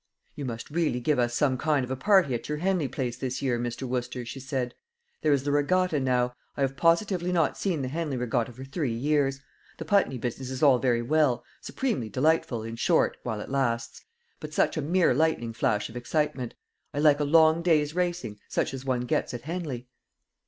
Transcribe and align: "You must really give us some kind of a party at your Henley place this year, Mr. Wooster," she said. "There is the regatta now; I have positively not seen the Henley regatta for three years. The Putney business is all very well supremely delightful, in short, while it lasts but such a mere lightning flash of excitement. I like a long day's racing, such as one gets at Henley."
"You 0.33 0.45
must 0.45 0.71
really 0.71 0.99
give 0.99 1.19
us 1.19 1.35
some 1.35 1.59
kind 1.59 1.83
of 1.85 1.91
a 1.91 1.95
party 1.95 2.33
at 2.33 2.49
your 2.49 2.57
Henley 2.57 2.87
place 2.87 3.17
this 3.17 3.43
year, 3.43 3.59
Mr. 3.59 3.87
Wooster," 3.87 4.25
she 4.25 4.39
said. 4.39 4.73
"There 5.21 5.31
is 5.31 5.43
the 5.43 5.51
regatta 5.51 5.99
now; 5.99 6.33
I 6.57 6.61
have 6.61 6.75
positively 6.75 7.31
not 7.31 7.55
seen 7.55 7.83
the 7.83 7.87
Henley 7.87 8.17
regatta 8.17 8.51
for 8.51 8.63
three 8.63 8.93
years. 8.95 9.41
The 9.77 9.85
Putney 9.85 10.17
business 10.17 10.49
is 10.49 10.63
all 10.63 10.79
very 10.79 11.03
well 11.03 11.43
supremely 11.61 12.09
delightful, 12.09 12.63
in 12.63 12.77
short, 12.77 13.17
while 13.21 13.41
it 13.41 13.51
lasts 13.51 14.03
but 14.39 14.55
such 14.55 14.75
a 14.75 14.81
mere 14.81 15.13
lightning 15.13 15.53
flash 15.53 15.87
of 15.87 15.95
excitement. 15.95 16.55
I 16.95 16.97
like 16.97 17.19
a 17.19 17.23
long 17.23 17.61
day's 17.61 17.93
racing, 17.93 18.39
such 18.49 18.73
as 18.73 18.83
one 18.83 19.01
gets 19.01 19.35
at 19.35 19.41
Henley." 19.43 19.87